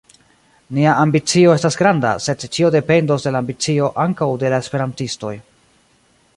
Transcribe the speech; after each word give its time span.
Nia 0.77 0.93
ambicio 1.01 1.51
estas 1.57 1.77
granda, 1.81 2.15
sed 2.27 2.45
ĉio 2.57 2.73
dependos 2.77 3.27
de 3.27 3.35
la 3.37 3.45
ambicio 3.45 3.93
ankaŭ 4.07 4.33
de 4.45 4.55
la 4.55 4.63
esperantistoj. 4.65 5.35